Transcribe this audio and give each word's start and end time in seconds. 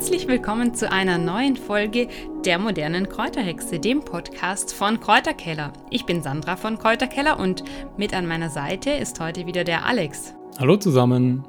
Herzlich 0.00 0.28
willkommen 0.28 0.74
zu 0.74 0.90
einer 0.90 1.18
neuen 1.18 1.58
Folge 1.58 2.08
der 2.46 2.58
modernen 2.58 3.10
Kräuterhexe, 3.10 3.78
dem 3.78 4.00
Podcast 4.00 4.72
von 4.72 4.98
Kräuterkeller. 4.98 5.74
Ich 5.90 6.06
bin 6.06 6.22
Sandra 6.22 6.56
von 6.56 6.78
Kräuterkeller 6.78 7.38
und 7.38 7.64
mit 7.98 8.14
an 8.14 8.26
meiner 8.26 8.48
Seite 8.48 8.88
ist 8.92 9.20
heute 9.20 9.44
wieder 9.44 9.62
der 9.62 9.84
Alex. 9.84 10.32
Hallo 10.58 10.78
zusammen. 10.78 11.44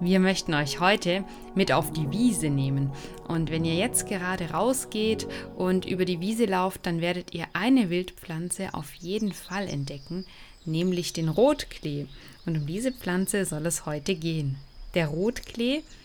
Wir 0.00 0.18
möchten 0.18 0.54
euch 0.54 0.80
heute 0.80 1.22
mit 1.54 1.70
auf 1.70 1.92
die 1.92 2.10
Wiese 2.10 2.50
nehmen. 2.50 2.90
Und 3.28 3.52
wenn 3.52 3.64
ihr 3.64 3.76
jetzt 3.76 4.08
gerade 4.08 4.50
rausgeht 4.50 5.28
und 5.54 5.86
über 5.86 6.04
die 6.04 6.18
Wiese 6.18 6.46
lauft, 6.46 6.86
dann 6.86 7.00
werdet 7.00 7.32
ihr 7.32 7.46
eine 7.52 7.90
Wildpflanze 7.90 8.70
auf 8.72 8.92
jeden 8.94 9.32
Fall 9.32 9.68
entdecken, 9.68 10.26
nämlich 10.64 11.12
den 11.12 11.28
Rotklee. 11.28 12.08
Und 12.44 12.56
um 12.56 12.66
diese 12.66 12.90
Pflanze 12.90 13.44
soll 13.44 13.64
es 13.66 13.86
heute 13.86 14.16
gehen. 14.16 14.56
Der 14.94 15.06
Rotklee 15.06 15.76
ist 15.76 16.03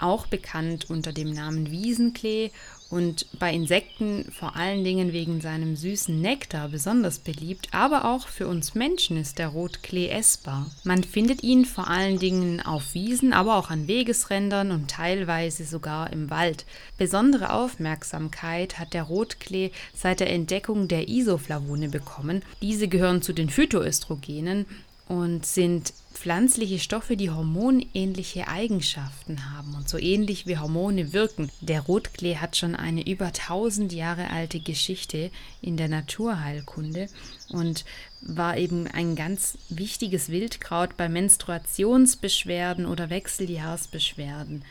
auch 0.00 0.26
bekannt 0.26 0.88
unter 0.88 1.12
dem 1.12 1.32
Namen 1.32 1.70
Wiesenklee 1.70 2.50
und 2.88 3.26
bei 3.38 3.52
Insekten 3.52 4.30
vor 4.30 4.54
allen 4.54 4.84
Dingen 4.84 5.12
wegen 5.12 5.40
seinem 5.40 5.74
süßen 5.74 6.20
Nektar 6.20 6.68
besonders 6.68 7.18
beliebt, 7.18 7.68
aber 7.72 8.04
auch 8.04 8.28
für 8.28 8.46
uns 8.46 8.74
Menschen 8.74 9.16
ist 9.16 9.38
der 9.38 9.48
Rotklee 9.48 10.08
essbar. 10.08 10.70
Man 10.84 11.02
findet 11.02 11.42
ihn 11.42 11.64
vor 11.64 11.88
allen 11.88 12.18
Dingen 12.18 12.64
auf 12.64 12.94
Wiesen, 12.94 13.32
aber 13.32 13.56
auch 13.56 13.70
an 13.70 13.88
Wegesrändern 13.88 14.70
und 14.70 14.88
teilweise 14.88 15.64
sogar 15.64 16.12
im 16.12 16.30
Wald. 16.30 16.64
Besondere 16.96 17.52
Aufmerksamkeit 17.52 18.78
hat 18.78 18.94
der 18.94 19.02
Rotklee 19.02 19.72
seit 19.94 20.20
der 20.20 20.30
Entdeckung 20.30 20.86
der 20.86 21.08
Isoflavone 21.08 21.88
bekommen. 21.88 22.42
Diese 22.62 22.86
gehören 22.86 23.20
zu 23.20 23.32
den 23.32 23.50
Phytoöstrogenen 23.50 24.64
und 25.08 25.44
sind 25.44 25.92
pflanzliche 26.26 26.80
Stoffe, 26.80 27.16
die 27.16 27.30
hormonähnliche 27.30 28.48
Eigenschaften 28.48 29.54
haben 29.54 29.76
und 29.76 29.88
so 29.88 29.96
ähnlich 29.96 30.48
wie 30.48 30.58
Hormone 30.58 31.12
wirken. 31.12 31.52
Der 31.60 31.82
Rotklee 31.82 32.38
hat 32.38 32.56
schon 32.56 32.74
eine 32.74 33.06
über 33.06 33.26
1000 33.26 33.92
Jahre 33.92 34.28
alte 34.30 34.58
Geschichte 34.58 35.30
in 35.62 35.76
der 35.76 35.86
Naturheilkunde 35.86 37.06
und 37.50 37.84
war 38.22 38.56
eben 38.56 38.88
ein 38.88 39.14
ganz 39.14 39.56
wichtiges 39.68 40.28
Wildkraut 40.28 40.96
bei 40.96 41.08
Menstruationsbeschwerden 41.08 42.86
oder 42.86 43.08
Wechseljahrsbeschwerden. 43.08 44.64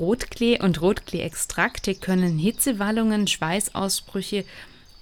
Rotklee 0.00 0.58
und 0.58 0.80
Rotklee-Extrakte 0.80 1.96
können 1.96 2.38
Hitzewallungen, 2.38 3.26
Schweißausbrüche 3.26 4.46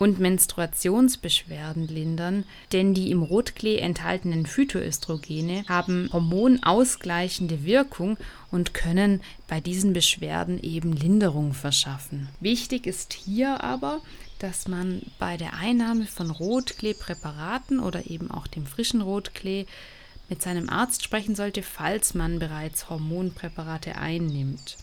und 0.03 0.19
Menstruationsbeschwerden 0.19 1.87
lindern, 1.87 2.43
denn 2.73 2.93
die 2.93 3.13
im 3.13 3.23
Rotklee 3.23 3.77
enthaltenen 3.77 4.47
Phytoöstrogene 4.47 5.65
haben 5.69 6.11
hormonausgleichende 6.13 7.65
Wirkung 7.65 8.19
und 8.51 8.75
können 8.75 9.21
bei 9.47 9.61
diesen 9.61 9.93
Beschwerden 9.93 10.61
eben 10.61 10.93
Linderung 10.93 11.55
verschaffen. 11.55 12.29
Wichtig 12.41 12.89
ist 12.89 13.13
hier 13.13 13.63
aber, 13.63 14.01
dass 14.41 14.67
man 14.67 15.03
bei 15.21 15.37
der 15.37 15.55
Einnahme 15.55 16.07
von 16.07 16.33
Rotkleepräparaten 16.33 17.79
oder 17.79 18.11
eben 18.11 18.29
auch 18.29 18.49
dem 18.49 18.67
frischen 18.67 19.03
Rotklee 19.03 19.67
mit 20.29 20.43
seinem 20.43 20.69
Arzt 20.69 21.05
sprechen 21.05 21.37
sollte, 21.37 21.63
falls 21.63 22.15
man 22.15 22.41
bereits 22.41 22.91
Hormonpräparate 22.91 23.95
einnimmt 23.95 24.79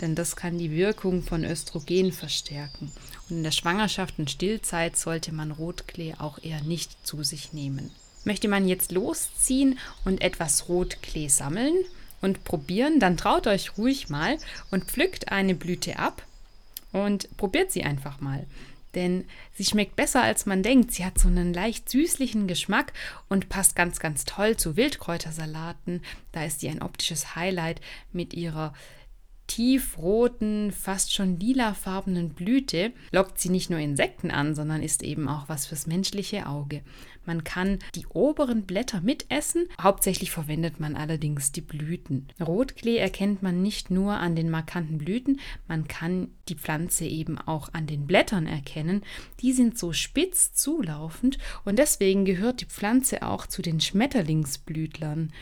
denn 0.00 0.14
das 0.14 0.36
kann 0.36 0.58
die 0.58 0.70
Wirkung 0.70 1.22
von 1.22 1.44
Östrogen 1.44 2.12
verstärken. 2.12 2.90
Und 3.28 3.36
in 3.36 3.42
der 3.42 3.50
Schwangerschaft 3.50 4.18
und 4.18 4.30
Stillzeit 4.30 4.96
sollte 4.96 5.32
man 5.32 5.50
Rotklee 5.50 6.14
auch 6.18 6.38
eher 6.42 6.62
nicht 6.62 7.06
zu 7.06 7.22
sich 7.22 7.52
nehmen. 7.52 7.90
Möchte 8.24 8.48
man 8.48 8.68
jetzt 8.68 8.92
losziehen 8.92 9.78
und 10.04 10.20
etwas 10.20 10.68
Rotklee 10.68 11.28
sammeln 11.28 11.74
und 12.20 12.44
probieren, 12.44 13.00
dann 13.00 13.16
traut 13.16 13.46
euch 13.46 13.78
ruhig 13.78 14.08
mal 14.08 14.36
und 14.70 14.84
pflückt 14.84 15.32
eine 15.32 15.54
Blüte 15.54 15.98
ab 15.98 16.22
und 16.92 17.34
probiert 17.36 17.72
sie 17.72 17.84
einfach 17.84 18.20
mal. 18.20 18.46
Denn 18.94 19.24
sie 19.54 19.64
schmeckt 19.64 19.94
besser 19.94 20.22
als 20.22 20.46
man 20.46 20.64
denkt. 20.64 20.92
Sie 20.92 21.04
hat 21.04 21.18
so 21.18 21.28
einen 21.28 21.54
leicht 21.54 21.88
süßlichen 21.88 22.48
Geschmack 22.48 22.92
und 23.28 23.48
passt 23.48 23.76
ganz, 23.76 24.00
ganz 24.00 24.24
toll 24.24 24.56
zu 24.56 24.76
Wildkräutersalaten. 24.76 26.02
Da 26.32 26.44
ist 26.44 26.60
sie 26.60 26.68
ein 26.68 26.82
optisches 26.82 27.36
Highlight 27.36 27.80
mit 28.12 28.34
ihrer 28.34 28.74
tiefroten, 29.50 30.70
fast 30.70 31.12
schon 31.12 31.40
lilafarbenen 31.40 32.30
Blüte 32.30 32.92
lockt 33.10 33.40
sie 33.40 33.48
nicht 33.48 33.68
nur 33.68 33.80
Insekten 33.80 34.30
an, 34.30 34.54
sondern 34.54 34.80
ist 34.80 35.02
eben 35.02 35.26
auch 35.26 35.48
was 35.48 35.66
fürs 35.66 35.88
menschliche 35.88 36.46
Auge. 36.46 36.82
Man 37.26 37.42
kann 37.42 37.80
die 37.96 38.06
oberen 38.06 38.62
Blätter 38.62 39.00
mitessen, 39.00 39.66
hauptsächlich 39.80 40.30
verwendet 40.30 40.78
man 40.78 40.94
allerdings 40.94 41.50
die 41.50 41.62
Blüten. 41.62 42.28
Rotklee 42.40 42.96
erkennt 42.96 43.42
man 43.42 43.60
nicht 43.60 43.90
nur 43.90 44.12
an 44.14 44.36
den 44.36 44.50
markanten 44.50 44.98
Blüten, 44.98 45.40
man 45.66 45.88
kann 45.88 46.28
die 46.48 46.54
Pflanze 46.54 47.04
eben 47.04 47.36
auch 47.36 47.70
an 47.72 47.88
den 47.88 48.06
Blättern 48.06 48.46
erkennen. 48.46 49.02
Die 49.40 49.52
sind 49.52 49.76
so 49.76 49.92
spitz 49.92 50.52
zulaufend 50.52 51.38
und 51.64 51.80
deswegen 51.80 52.24
gehört 52.24 52.60
die 52.60 52.66
Pflanze 52.66 53.22
auch 53.22 53.48
zu 53.48 53.62
den 53.62 53.80
Schmetterlingsblütlern. 53.80 55.32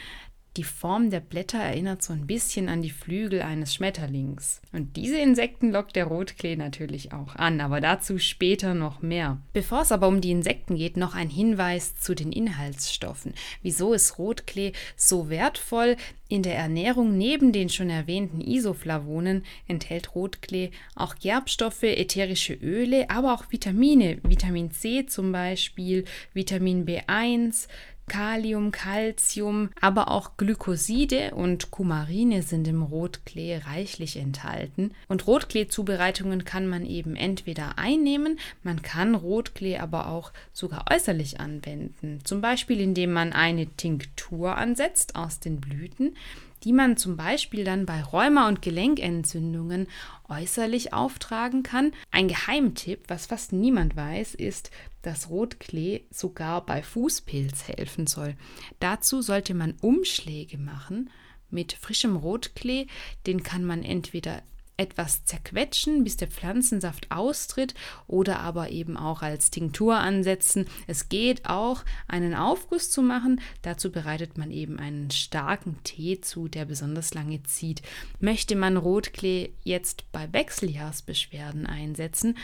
Die 0.58 0.64
Form 0.64 1.10
der 1.10 1.20
Blätter 1.20 1.60
erinnert 1.60 2.02
so 2.02 2.12
ein 2.12 2.26
bisschen 2.26 2.68
an 2.68 2.82
die 2.82 2.90
Flügel 2.90 3.42
eines 3.42 3.72
Schmetterlings. 3.72 4.60
Und 4.72 4.96
diese 4.96 5.16
Insekten 5.16 5.70
lockt 5.70 5.94
der 5.94 6.06
Rotklee 6.06 6.56
natürlich 6.56 7.12
auch 7.12 7.36
an, 7.36 7.60
aber 7.60 7.80
dazu 7.80 8.18
später 8.18 8.74
noch 8.74 9.00
mehr. 9.00 9.40
Bevor 9.52 9.82
es 9.82 9.92
aber 9.92 10.08
um 10.08 10.20
die 10.20 10.32
Insekten 10.32 10.74
geht, 10.74 10.96
noch 10.96 11.14
ein 11.14 11.30
Hinweis 11.30 11.94
zu 11.94 12.16
den 12.16 12.32
Inhaltsstoffen. 12.32 13.34
Wieso 13.62 13.92
ist 13.92 14.18
Rotklee 14.18 14.72
so 14.96 15.30
wertvoll? 15.30 15.96
In 16.28 16.42
der 16.42 16.56
Ernährung 16.56 17.16
neben 17.16 17.52
den 17.52 17.68
schon 17.68 17.88
erwähnten 17.88 18.40
Isoflavonen 18.40 19.44
enthält 19.68 20.16
Rotklee 20.16 20.72
auch 20.96 21.14
Gerbstoffe, 21.14 21.84
ätherische 21.84 22.54
Öle, 22.54 23.08
aber 23.10 23.32
auch 23.32 23.52
Vitamine, 23.52 24.18
Vitamin 24.24 24.72
C 24.72 25.06
zum 25.06 25.30
Beispiel, 25.30 26.04
Vitamin 26.34 26.84
B1, 26.84 27.68
Kalium, 28.08 28.72
Calcium, 28.72 29.70
aber 29.80 30.10
auch 30.10 30.36
Glykoside 30.36 31.34
und 31.34 31.70
Kumarine 31.70 32.42
sind 32.42 32.66
im 32.66 32.82
Rotklee 32.82 33.58
reichlich 33.58 34.16
enthalten. 34.16 34.92
Und 35.06 35.26
Rotklee-Zubereitungen 35.26 36.44
kann 36.44 36.66
man 36.66 36.84
eben 36.84 37.14
entweder 37.14 37.78
einnehmen, 37.78 38.38
man 38.62 38.82
kann 38.82 39.14
Rotklee 39.14 39.78
aber 39.78 40.08
auch 40.08 40.32
sogar 40.52 40.86
äußerlich 40.90 41.38
anwenden. 41.38 42.20
Zum 42.24 42.40
Beispiel, 42.40 42.80
indem 42.80 43.12
man 43.12 43.32
eine 43.32 43.66
Tinktur 43.66 44.56
ansetzt 44.56 45.14
aus 45.14 45.38
den 45.40 45.60
Blüten 45.60 46.16
die 46.64 46.72
man 46.72 46.96
zum 46.96 47.16
Beispiel 47.16 47.64
dann 47.64 47.86
bei 47.86 48.02
Rheuma- 48.02 48.48
und 48.48 48.62
Gelenkentzündungen 48.62 49.86
äußerlich 50.28 50.92
auftragen 50.92 51.62
kann. 51.62 51.92
Ein 52.10 52.28
Geheimtipp, 52.28 53.04
was 53.08 53.26
fast 53.26 53.52
niemand 53.52 53.96
weiß, 53.96 54.34
ist, 54.34 54.70
dass 55.02 55.30
Rotklee 55.30 56.04
sogar 56.10 56.64
bei 56.64 56.82
Fußpilz 56.82 57.68
helfen 57.68 58.06
soll. 58.06 58.36
Dazu 58.80 59.22
sollte 59.22 59.54
man 59.54 59.76
Umschläge 59.80 60.58
machen 60.58 61.10
mit 61.50 61.72
frischem 61.72 62.16
Rotklee. 62.16 62.86
Den 63.26 63.42
kann 63.42 63.64
man 63.64 63.82
entweder 63.82 64.42
etwas 64.78 65.24
zerquetschen, 65.24 66.04
bis 66.04 66.16
der 66.16 66.28
Pflanzensaft 66.28 67.10
austritt 67.10 67.74
oder 68.06 68.38
aber 68.40 68.70
eben 68.70 68.96
auch 68.96 69.20
als 69.20 69.50
Tinktur 69.50 69.96
ansetzen. 69.98 70.66
Es 70.86 71.08
geht 71.08 71.44
auch, 71.46 71.84
einen 72.06 72.34
Aufguss 72.34 72.90
zu 72.90 73.02
machen. 73.02 73.40
Dazu 73.62 73.92
bereitet 73.92 74.38
man 74.38 74.50
eben 74.50 74.78
einen 74.78 75.10
starken 75.10 75.82
Tee 75.82 76.20
zu, 76.20 76.48
der 76.48 76.64
besonders 76.64 77.12
lange 77.12 77.42
zieht. 77.42 77.82
Möchte 78.20 78.56
man 78.56 78.76
Rotklee 78.76 79.52
jetzt 79.64 80.10
bei 80.12 80.32
Wechseljahrsbeschwerden 80.32 81.66
einsetzen, 81.66 82.36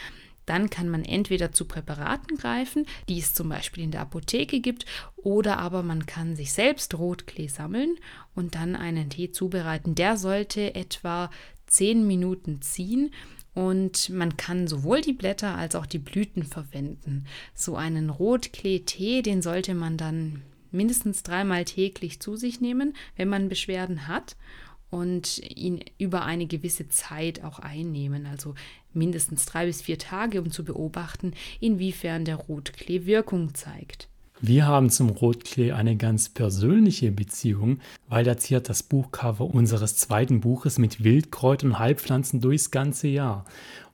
dann 0.47 0.71
kann 0.71 0.89
man 0.89 1.05
entweder 1.05 1.53
zu 1.53 1.65
Präparaten 1.65 2.37
greifen, 2.37 2.87
die 3.09 3.19
es 3.19 3.35
zum 3.35 3.49
Beispiel 3.49 3.85
in 3.85 3.91
der 3.91 4.03
Apotheke 4.03 4.61
gibt, 4.61 4.85
oder 5.17 5.59
aber 5.59 5.83
man 5.83 6.05
kann 6.07 6.37
sich 6.37 6.53
selbst 6.53 6.99
Rotklee 6.99 7.49
sammeln 7.49 7.97
und 8.35 8.55
dann 8.55 8.77
einen 8.77 9.09
Tee 9.09 9.31
zubereiten. 9.31 9.95
Der 9.95 10.17
sollte 10.17 10.75
etwa 10.75 11.31
10 11.75 12.07
Minuten 12.07 12.63
ziehen 12.63 13.11
und 13.55 14.11
man 14.11 14.37
kann 14.37 14.67
sowohl 14.67 15.01
die 15.01 15.13
Blätter 15.13 15.57
als 15.57 15.75
auch 15.75 15.87
die 15.87 15.99
Blüten 15.99 16.43
verwenden. 16.43 17.27
So 17.55 17.77
einen 17.77 18.11
Rotklee-Tee, 18.11 19.23
den 19.23 19.43
sollte 19.43 19.75
man 19.75 19.97
dann 19.97 20.43
mindestens 20.71 21.23
dreimal 21.23 21.65
täglich 21.65 22.21
zu 22.21 22.37
sich 22.37 22.61
nehmen, 22.61 22.95
wenn 23.17 23.29
man 23.29 23.49
Beschwerden 23.49 24.09
hat 24.09 24.37
und 24.91 25.39
ihn 25.57 25.81
über 25.99 26.25
eine 26.25 26.47
gewisse 26.47 26.89
Zeit 26.89 27.43
auch 27.43 27.59
einnehmen, 27.59 28.27
also 28.27 28.55
mindestens 28.93 29.47
drei 29.47 29.67
bis 29.67 29.83
vier 29.83 29.99
Tage, 29.99 30.41
um 30.41 30.51
zu 30.51 30.65
beobachten, 30.65 31.35
inwiefern 31.61 32.25
der 32.25 32.37
Rotklee 32.37 33.07
Wirkung 33.07 33.55
zeigt. 33.55 34.09
Wir 34.47 34.67
haben 34.67 34.91
zum 34.91 35.09
Rotklee 35.09 35.73
eine 35.73 35.97
ganz 35.97 36.29
persönliche 36.29 37.11
Beziehung, 37.11 37.79
weil 38.11 38.27
er 38.27 38.37
ziert 38.37 38.69
das 38.69 38.83
Buchcover 38.83 39.47
unseres 39.47 39.97
zweiten 39.97 40.43
Buches 40.43 40.79
mit 40.79 41.03
Wildkräutern 41.03 41.71
und 41.71 41.79
Heilpflanzen 41.79 42.43
durchs 42.43 42.71
ganze 42.71 43.09
Jahr. 43.09 43.47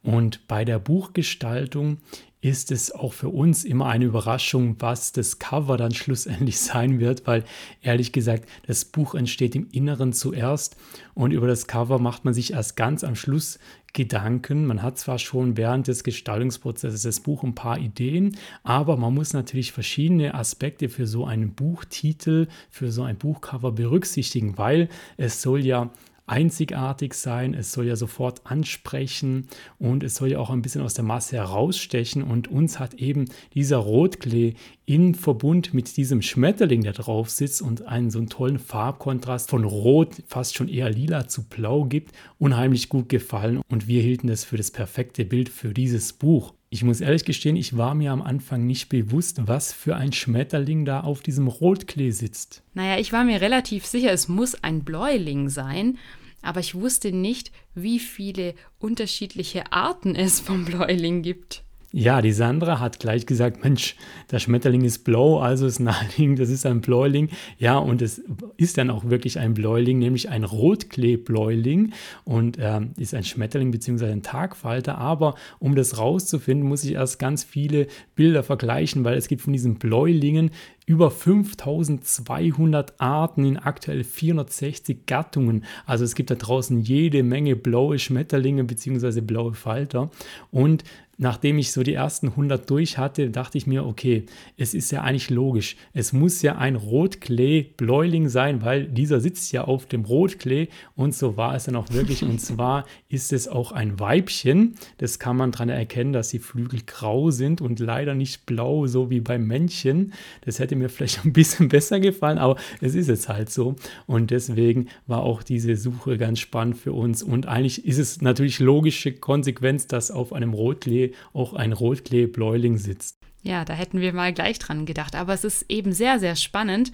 Und 0.03 0.49
bei 0.49 0.65
der 0.65 0.81
Buchgestaltung 0.81 1.99
ist 2.43 2.73
es 2.73 2.91
auch 2.91 3.13
für 3.13 3.29
uns 3.29 3.65
immer 3.65 3.87
eine 3.87 4.07
Überraschung, 4.07 4.77
was 4.79 5.13
das 5.13 5.39
Cover 5.39 5.77
dann 5.77 5.93
schlussendlich 5.93 6.59
sein 6.61 6.99
wird, 7.01 7.27
weil 7.27 7.45
ehrlich 7.83 8.13
gesagt, 8.13 8.49
das 8.67 8.85
Buch 8.85 9.15
entsteht 9.15 9.55
im 9.55 9.69
Inneren 9.73 10.13
zuerst 10.13 10.77
und 11.15 11.33
über 11.33 11.47
das 11.47 11.67
Cover 11.67 11.99
macht 11.99 12.25
man 12.25 12.33
sich 12.33 12.53
erst 12.53 12.77
ganz 12.77 13.05
am 13.05 13.15
Schluss 13.15 13.59
Gedanken. 13.93 14.67
Man 14.67 14.83
hat 14.83 14.99
zwar 14.99 15.19
schon 15.19 15.57
während 15.57 15.89
des 15.89 16.05
Gestaltungsprozesses 16.05 17.03
das 17.03 17.21
Buch 17.21 17.43
ein 17.43 17.57
paar 17.57 17.79
Ideen, 17.79 18.37
aber 18.63 18.97
man 18.97 19.15
muss 19.15 19.33
natürlich 19.33 19.73
verschiedene 19.73 20.35
Aspekte 20.35 20.89
für 20.89 21.07
so 21.07 21.27
einen 21.27 21.55
Buchtitel, 21.55 22.47
für 22.71 22.93
so 22.93 23.03
ein 23.03 23.17
Buchcover 23.17 23.73
berücksichtigen, 23.73 24.59
weil 24.59 24.89
es 25.17 25.43
soll 25.43 25.67
ja 25.67 25.91
einzigartig 26.31 27.15
sein, 27.15 27.55
es 27.55 27.73
soll 27.73 27.87
ja 27.87 27.97
sofort 27.97 28.43
ansprechen 28.45 29.49
und 29.79 30.05
es 30.05 30.15
soll 30.15 30.31
ja 30.31 30.39
auch 30.39 30.51
ein 30.51 30.63
bisschen 30.63 30.83
aus 30.83 30.95
der 30.95 31.05
Masse 31.05 31.37
herausstechen 31.37 32.23
und 32.23 32.49
uns 32.49 32.79
hat 32.79 32.95
eben 32.95 33.25
dieser 33.53 33.79
Rotklee 33.79 34.55
in 34.87 35.15
Verbund 35.15 35.75
mit 35.75 35.97
diesem 35.97 36.23
Schmetterling, 36.23 36.83
der 36.83 36.93
drauf 36.93 37.31
sitzt 37.31 37.63
und 37.63 37.87
einen 37.87 38.11
so 38.11 38.19
einen 38.19 38.29
tollen 38.29 38.59
Farbkontrast 38.59 39.51
von 39.51 39.65
Rot 39.65 40.23
fast 40.27 40.57
schon 40.57 40.69
eher 40.69 40.91
lila 40.91 41.27
zu 41.27 41.49
blau 41.49 41.85
gibt, 41.85 42.13
unheimlich 42.39 42.89
gut 42.89 43.09
gefallen 43.09 43.61
und 43.69 43.89
wir 43.89 44.01
hielten 44.01 44.29
das 44.29 44.45
für 44.45 44.57
das 44.57 44.71
perfekte 44.71 45.25
Bild 45.25 45.49
für 45.49 45.75
dieses 45.75 46.13
Buch. 46.13 46.55
Ich 46.73 46.85
muss 46.85 47.01
ehrlich 47.01 47.25
gestehen, 47.25 47.57
ich 47.57 47.77
war 47.77 47.97
mir 47.97 48.13
am 48.13 48.23
Anfang 48.23 48.65
nicht 48.65 48.89
bewusst, 48.89 49.41
was 49.47 49.73
für 49.73 49.97
ein 49.97 50.13
Schmetterling 50.13 50.85
da 50.85 51.01
auf 51.01 51.21
diesem 51.21 51.49
Rotklee 51.49 52.13
sitzt. 52.13 52.63
Naja, 52.75 53.01
ich 53.01 53.13
war 53.13 53.25
mir 53.25 53.41
relativ 53.41 53.87
sicher, 53.87 54.13
es 54.13 54.29
muss 54.29 54.63
ein 54.63 54.85
Bläuling 54.85 55.49
sein 55.49 55.99
aber 56.43 56.61
ich 56.61 56.75
wusste 56.75 57.13
nicht, 57.13 57.53
wie 57.75 57.99
viele 57.99 58.55
unterschiedliche 58.79 59.73
Arten 59.73 60.15
es 60.15 60.41
vom 60.41 60.65
Bläuling 60.65 61.23
gibt. 61.23 61.63
Ja, 61.93 62.23
die 62.23 62.31
Sandra 62.31 62.79
hat 62.79 63.01
gleich 63.01 63.27
gesagt, 63.27 63.65
Mensch, 63.65 63.97
der 64.31 64.39
Schmetterling 64.39 64.85
ist 64.85 65.03
blau, 65.03 65.41
also 65.41 65.67
ist 65.67 65.81
naheliegend, 65.81 66.39
das 66.39 66.49
ist 66.49 66.65
ein 66.65 66.81
Bläuling. 66.81 67.31
Ja, 67.59 67.79
und 67.79 68.01
es 68.01 68.23
ist 68.57 68.79
dann 68.79 68.91
auch 68.91 69.11
wirklich 69.11 69.41
ein 69.41 69.55
Bläuling, 69.55 69.99
nämlich 69.99 70.29
ein 70.29 70.45
Rotkleebläuling 70.45 71.93
und 72.23 72.59
äh, 72.59 72.81
ist 72.97 73.13
ein 73.13 73.25
Schmetterling 73.25 73.73
bzw. 73.73 74.07
ein 74.07 74.23
Tagfalter. 74.23 74.99
Aber 74.99 75.35
um 75.59 75.75
das 75.75 75.99
rauszufinden, 75.99 76.69
muss 76.69 76.85
ich 76.85 76.93
erst 76.93 77.19
ganz 77.19 77.43
viele 77.43 77.89
Bilder 78.15 78.45
vergleichen, 78.45 79.03
weil 79.03 79.19
es 79.19 79.27
gibt 79.27 79.43
von 79.43 79.53
diesen 79.53 79.75
Bläulingen 79.81 80.53
über 80.91 81.13
5200 81.13 83.01
Arten 83.01 83.45
in 83.45 83.57
aktuell 83.59 84.03
460 84.03 85.07
Gattungen. 85.07 85.65
Also 85.87 86.03
es 86.03 86.17
gibt 86.17 86.33
da 86.33 86.35
draußen 86.35 86.81
jede 86.81 87.23
Menge 87.23 87.55
blaue 87.55 88.01
Schmetterlinge 88.01 88.65
bzw. 88.65 89.21
blaue 89.21 89.55
Falter. 89.55 90.11
Und 90.51 90.83
nachdem 91.21 91.59
ich 91.59 91.71
so 91.71 91.83
die 91.83 91.93
ersten 91.93 92.29
100 92.29 92.69
durch 92.69 92.97
hatte, 92.97 93.29
dachte 93.29 93.59
ich 93.59 93.67
mir, 93.67 93.85
okay, 93.85 94.25
es 94.57 94.73
ist 94.73 94.91
ja 94.91 95.03
eigentlich 95.03 95.29
logisch. 95.29 95.77
Es 95.93 96.15
muss 96.15 96.41
ja 96.41 96.57
ein 96.57 96.77
Rotklee-Bläuling 96.77 98.31
sein, 98.31 98.63
weil 98.63 98.87
dieser 98.87 99.21
sitzt 99.21 99.53
ja 99.53 99.65
auf 99.65 99.85
dem 99.85 100.07
Rotklee 100.07 100.69
und 100.97 101.15
so 101.15 101.37
war 101.37 101.55
es 101.55 101.65
dann 101.65 101.77
auch 101.77 101.91
wirklich. 101.91 102.23
Und 102.23 102.41
zwar 102.41 102.87
ist 103.11 103.35
es 103.35 103.49
auch 103.49 103.71
ein 103.71 104.01
Weibchen. 104.01 104.77
Das 104.97 105.19
kann 105.19 105.37
man 105.37 105.53
daran 105.53 105.69
erkennen, 105.69 106.15
dass 106.15 106.31
die 106.31 106.39
Flügel 106.39 106.81
grau 106.87 107.31
sind 107.31 107.61
und 107.61 107.81
leider 107.81 108.15
nicht 108.15 108.47
blau, 108.47 108.87
so 108.87 109.11
wie 109.11 109.21
beim 109.21 109.47
Männchen. 109.47 110.15
Das 110.47 110.59
hätte 110.59 110.75
mir 110.81 110.89
vielleicht 110.89 111.25
ein 111.25 111.33
bisschen 111.33 111.69
besser 111.69 112.01
gefallen, 112.01 112.39
aber 112.39 112.57
es 112.81 112.95
ist 112.95 113.09
jetzt 113.09 113.29
halt 113.29 113.51
so. 113.51 113.77
Und 114.07 114.31
deswegen 114.31 114.89
war 115.07 115.23
auch 115.23 115.43
diese 115.43 115.77
Suche 115.77 116.19
ganz 116.19 116.41
spannend 116.41 116.77
für 116.77 116.93
uns. 116.93 117.23
Und 117.23 117.47
eigentlich 117.47 117.85
ist 117.85 117.99
es 117.99 118.21
natürlich 118.21 118.59
logische 118.59 119.13
Konsequenz, 119.13 119.87
dass 119.87 120.11
auf 120.11 120.33
einem 120.33 120.53
Rotklee 120.53 121.13
auch 121.33 121.55
ein 121.55 121.73
Rotklee-Bläuling 121.73 122.79
sitzt. 122.79 123.19
Ja, 123.43 123.65
da 123.65 123.73
hätten 123.73 124.01
wir 124.01 124.13
mal 124.13 124.33
gleich 124.33 124.59
dran 124.59 124.87
gedacht. 124.87 125.15
Aber 125.15 125.33
es 125.33 125.45
ist 125.45 125.67
eben 125.69 125.93
sehr, 125.93 126.19
sehr 126.19 126.37
spannend, 126.37 126.93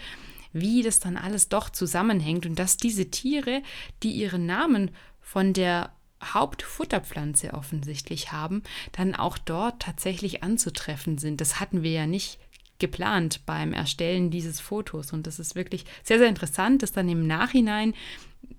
wie 0.53 0.83
das 0.83 1.01
dann 1.01 1.17
alles 1.17 1.49
doch 1.49 1.71
zusammenhängt 1.71 2.47
und 2.47 2.59
dass 2.59 2.77
diese 2.77 3.11
Tiere, 3.11 3.63
die 4.03 4.13
ihren 4.13 4.47
Namen 4.47 4.91
von 5.21 5.53
der 5.53 5.91
Hauptfutterpflanze 6.23 7.53
offensichtlich 7.53 8.33
haben, 8.33 8.63
dann 8.93 9.15
auch 9.15 9.39
dort 9.39 9.83
tatsächlich 9.83 10.43
anzutreffen 10.43 11.19
sind. 11.19 11.41
Das 11.41 11.61
hatten 11.61 11.83
wir 11.83 11.91
ja 11.91 12.07
nicht 12.07 12.39
geplant 12.79 13.41
beim 13.47 13.73
Erstellen 13.73 14.31
dieses 14.31 14.61
Fotos. 14.61 15.13
Und 15.13 15.27
das 15.27 15.39
ist 15.39 15.55
wirklich 15.55 15.85
sehr, 16.03 16.19
sehr 16.19 16.29
interessant, 16.29 16.83
das 16.83 16.93
dann 16.93 17.09
im 17.09 17.27
Nachhinein 17.27 17.95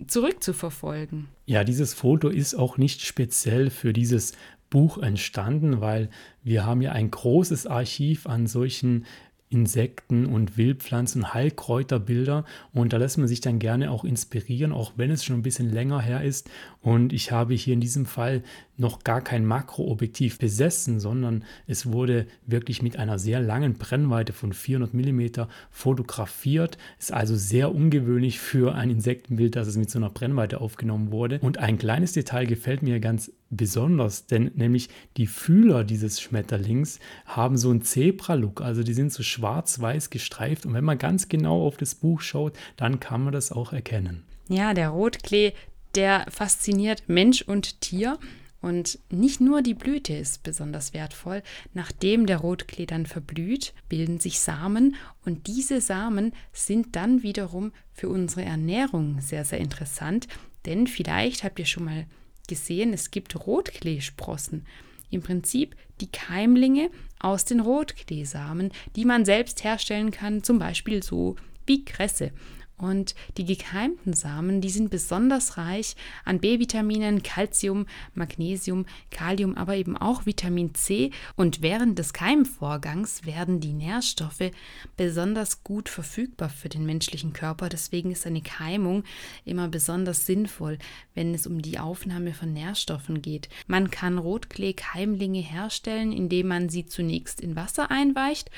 zurückzuverfolgen. 0.07 1.27
Ja, 1.45 1.63
dieses 1.63 1.93
Foto 1.93 2.29
ist 2.29 2.55
auch 2.55 2.77
nicht 2.77 3.01
speziell 3.01 3.69
für 3.69 3.93
dieses 3.93 4.33
Buch 4.69 4.97
entstanden, 4.97 5.81
weil 5.81 6.09
wir 6.43 6.65
haben 6.65 6.81
ja 6.81 6.91
ein 6.91 7.09
großes 7.09 7.67
Archiv 7.67 8.27
an 8.27 8.47
solchen 8.47 9.05
Insekten 9.49 10.25
und 10.25 10.57
Wildpflanzen, 10.57 11.33
Heilkräuterbilder 11.33 12.43
und 12.73 12.91
da 12.91 12.97
lässt 12.97 13.17
man 13.17 13.29
sich 13.29 13.39
dann 13.39 13.59
gerne 13.59 13.91
auch 13.91 14.03
inspirieren, 14.03 14.73
auch 14.73 14.93
wenn 14.97 15.09
es 15.09 15.23
schon 15.23 15.37
ein 15.37 15.41
bisschen 15.41 15.71
länger 15.71 16.01
her 16.01 16.21
ist. 16.21 16.49
Und 16.87 17.11
ich 17.11 17.33
habe 17.33 17.53
hier 17.53 17.73
in 17.73 17.81
diesem 17.81 18.05
Fall 18.05 18.43
noch 18.77 19.03
gar 19.03 19.19
kein 19.19 19.45
Makroobjektiv 19.45 20.39
besessen, 20.39 21.01
sondern 21.01 21.43
es 21.65 21.91
wurde 21.91 22.27
wirklich 22.45 22.81
mit 22.81 22.97
einer 22.97 23.19
sehr 23.19 23.41
langen 23.41 23.73
Brennweite 23.73 24.31
von 24.31 24.53
400 24.53 24.93
mm 24.93 25.49
fotografiert. 25.69 26.77
Ist 26.97 27.11
also 27.11 27.35
sehr 27.35 27.75
ungewöhnlich 27.75 28.39
für 28.39 28.73
ein 28.73 28.89
Insektenbild, 28.89 29.57
dass 29.57 29.67
es 29.67 29.75
mit 29.75 29.89
so 29.89 29.99
einer 29.99 30.09
Brennweite 30.09 30.61
aufgenommen 30.61 31.11
wurde. 31.11 31.39
Und 31.41 31.57
ein 31.57 31.77
kleines 31.77 32.13
Detail 32.13 32.45
gefällt 32.45 32.83
mir 32.83 33.01
ganz 33.01 33.33
besonders, 33.49 34.27
denn 34.27 34.51
nämlich 34.55 34.87
die 35.17 35.27
Fühler 35.27 35.83
dieses 35.83 36.21
Schmetterlings 36.21 37.01
haben 37.25 37.57
so 37.57 37.69
einen 37.69 37.81
Zebra-Look, 37.81 38.61
also 38.61 38.83
die 38.83 38.93
sind 38.93 39.11
so 39.11 39.23
schwarz-weiß 39.23 40.09
gestreift 40.09 40.65
und 40.65 40.73
wenn 40.73 40.85
man 40.85 40.97
ganz 40.97 41.27
genau 41.27 41.67
auf 41.67 41.75
das 41.75 41.95
Buch 41.95 42.21
schaut, 42.21 42.53
dann 42.77 43.01
kann 43.01 43.25
man 43.25 43.33
das 43.33 43.51
auch 43.51 43.73
erkennen. 43.73 44.23
Ja, 44.49 44.73
der 44.73 44.89
Rotklee, 44.89 45.51
der 45.95 46.25
fasziniert 46.29 47.03
Mensch 47.07 47.41
und 47.41 47.81
Tier. 47.81 48.19
Und 48.59 48.99
nicht 49.11 49.39
nur 49.39 49.61
die 49.61 49.75
Blüte 49.75 50.13
ist 50.13 50.43
besonders 50.43 50.93
wertvoll. 50.93 51.43
Nachdem 51.73 52.25
der 52.25 52.37
Rotklee 52.37 52.85
dann 52.85 53.05
verblüht, 53.05 53.73
bilden 53.87 54.19
sich 54.19 54.39
Samen 54.39 54.95
und 55.25 55.47
diese 55.47 55.79
Samen 55.79 56.33
sind 56.53 56.95
dann 56.95 57.21
wiederum 57.21 57.71
für 57.93 58.09
unsere 58.09 58.43
Ernährung 58.43 59.21
sehr, 59.21 59.45
sehr 59.45 59.59
interessant. 59.59 60.27
Denn 60.65 60.87
vielleicht 60.87 61.43
habt 61.43 61.59
ihr 61.59 61.65
schon 61.65 61.85
mal 61.85 62.07
gesehen, 62.47 62.93
es 62.93 63.11
gibt 63.11 63.35
Rotkleesprossen. 63.45 64.65
Im 65.09 65.21
Prinzip 65.21 65.75
die 66.01 66.11
Keimlinge 66.11 66.89
aus 67.19 67.45
den 67.45 67.59
Rotkleesamen, 67.59 68.71
die 68.95 69.05
man 69.05 69.23
selbst 69.23 69.63
herstellen 69.63 70.11
kann, 70.11 70.43
zum 70.43 70.59
Beispiel 70.59 71.03
so 71.03 71.35
wie 71.65 71.85
Kresse. 71.85 72.31
Und 72.77 73.15
die 73.37 73.45
gekeimten 73.45 74.13
Samen, 74.13 74.61
die 74.61 74.69
sind 74.69 74.91
besonders 74.91 75.57
reich 75.57 75.95
an 76.25 76.39
B-Vitaminen, 76.39 77.23
Calcium, 77.23 77.87
Magnesium, 78.13 78.85
Kalium, 79.09 79.57
aber 79.57 79.75
eben 79.75 79.97
auch 79.97 80.27
Vitamin 80.27 80.75
C. 80.75 81.09
Und 81.35 81.63
während 81.63 81.97
des 81.97 82.13
Keimvorgangs 82.13 83.25
werden 83.25 83.59
die 83.59 83.73
Nährstoffe 83.73 84.51
besonders 84.95 85.63
gut 85.63 85.89
verfügbar 85.89 86.49
für 86.49 86.69
den 86.69 86.85
menschlichen 86.85 87.33
Körper. 87.33 87.67
Deswegen 87.67 88.11
ist 88.11 88.27
eine 88.27 88.41
Keimung 88.41 89.03
immer 89.43 89.67
besonders 89.69 90.27
sinnvoll, 90.27 90.77
wenn 91.15 91.33
es 91.33 91.47
um 91.47 91.63
die 91.63 91.79
Aufnahme 91.79 92.35
von 92.35 92.53
Nährstoffen 92.53 93.23
geht. 93.23 93.49
Man 93.65 93.89
kann 93.89 94.19
Rotklee-Keimlinge 94.19 95.41
herstellen, 95.41 96.11
indem 96.11 96.49
man 96.49 96.69
sie 96.69 96.85
zunächst 96.85 97.41
in 97.41 97.55
Wasser 97.55 97.89
einweicht 97.89 98.51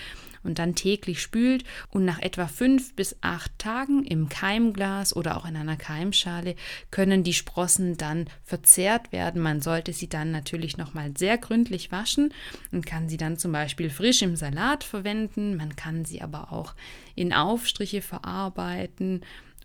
und 0.44 0.60
dann 0.60 0.76
täglich 0.76 1.22
spült 1.22 1.64
und 1.90 2.06
nach 2.06 2.20
etwa 2.20 2.48
fünf 2.48 2.96
bis 2.96 3.16
acht 3.22 3.58
Tagen 3.58 4.04
im 4.04 4.30
Keimglas 4.30 5.16
oder 5.16 5.38
auch 5.38 5.46
in 5.46 5.56
einer 5.56 5.78
Keimschale 5.78 6.56
können 6.92 7.24
die 7.24 7.34
Sprossen 7.34 7.98
dann 7.98 8.28
verzehrt 8.44 9.12
werden. 9.12 9.42
Man 9.42 9.62
sollte 9.62 9.94
sie 9.94 10.10
dann 10.10 10.32
natürlich 10.32 10.78
nochmal 10.78 11.12
sehr 11.18 11.38
gründlich 11.38 11.92
waschen 11.92 12.34
und 12.72 12.86
kann 12.86 13.10
sie 13.10 13.18
dann 13.18 13.38
zum 13.38 13.52
Beispiel 13.52 13.90
frisch 13.90 14.22
im 14.22 14.36
Salat 14.36 14.84
verwenden. 14.84 15.56
Man 15.56 15.76
kann 15.76 16.06
sie 16.06 16.22
aber 16.22 16.52
auch 16.52 16.76
in 17.16 17.34
Aufstriche 17.34 18.02
verarbeiten 18.02 19.22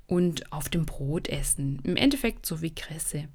und 0.07 0.52
auf 0.52 0.69
dem 0.69 0.87
Brot 0.87 1.28
essen. 1.28 1.81
Im 1.85 1.97
Endeffekt 1.97 2.47
so 2.47 2.62
wie 2.62 2.75
Kresse. 2.75 3.28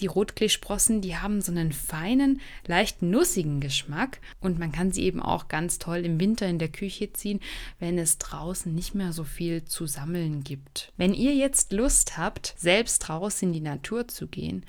Die 0.00 0.06
Rotkleesprossen, 0.06 1.00
die 1.00 1.16
haben 1.16 1.40
so 1.40 1.52
einen 1.52 1.72
feinen, 1.72 2.40
leicht 2.66 3.02
nussigen 3.02 3.60
Geschmack 3.60 4.20
und 4.40 4.58
man 4.58 4.72
kann 4.72 4.90
sie 4.90 5.02
eben 5.04 5.22
auch 5.22 5.48
ganz 5.48 5.78
toll 5.78 5.98
im 5.98 6.18
Winter 6.18 6.46
in 6.46 6.58
der 6.58 6.68
Küche 6.68 7.12
ziehen, 7.12 7.40
wenn 7.78 7.98
es 7.98 8.18
draußen 8.18 8.74
nicht 8.74 8.94
mehr 8.94 9.12
so 9.12 9.24
viel 9.24 9.64
zu 9.64 9.86
sammeln 9.86 10.42
gibt. 10.42 10.92
Wenn 10.96 11.14
ihr 11.14 11.34
jetzt 11.34 11.72
Lust 11.72 12.18
habt, 12.18 12.54
selbst 12.56 13.00
draußen 13.00 13.48
in 13.48 13.52
die 13.52 13.60
Natur 13.60 14.08
zu 14.08 14.26
gehen 14.26 14.64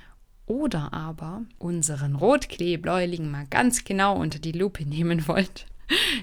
oder 0.45 0.93
aber 0.93 1.43
unseren 1.57 2.15
Rotkleebläuling 2.15 3.29
mal 3.29 3.47
ganz 3.49 3.83
genau 3.83 4.17
unter 4.17 4.39
die 4.39 4.51
Lupe 4.51 4.85
nehmen 4.85 5.27
wollt, 5.27 5.65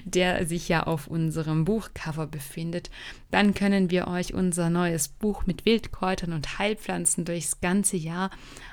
der 0.05 0.45
sich 0.45 0.69
ja 0.69 0.83
auf 0.83 1.07
unserem 1.07 1.65
Buchcover 1.65 2.27
befindet, 2.27 2.89
dann 3.31 3.53
können 3.53 3.89
wir 3.91 4.07
euch 4.07 4.33
unser 4.33 4.69
neues 4.69 5.07
Buch 5.07 5.45
mit 5.45 5.65
Wildkräutern 5.65 6.33
und 6.33 6.59
Heilpflanzen 6.59 7.25
durchs 7.25 7.61
ganze 7.61 7.97
Jahr 7.97 8.29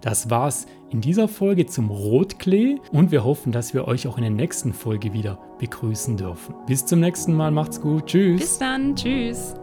Das 0.00 0.30
war's 0.30 0.66
in 0.90 1.00
dieser 1.00 1.28
Folge 1.28 1.66
zum 1.66 1.90
Rotklee 1.90 2.76
und 2.92 3.10
wir 3.10 3.24
hoffen, 3.24 3.52
dass 3.52 3.74
wir 3.74 3.88
euch 3.88 4.06
auch 4.06 4.16
in 4.16 4.22
der 4.22 4.30
nächsten 4.30 4.72
Folge 4.72 5.12
wieder 5.12 5.38
begrüßen 5.58 6.16
dürfen. 6.16 6.54
Bis 6.66 6.86
zum 6.86 7.00
nächsten 7.00 7.34
Mal, 7.34 7.50
macht's 7.50 7.80
gut, 7.80 8.06
tschüss. 8.06 8.40
Bis 8.40 8.58
dann, 8.58 8.94
tschüss. 8.94 9.54